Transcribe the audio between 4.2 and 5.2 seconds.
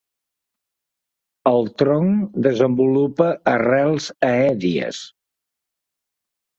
aèries.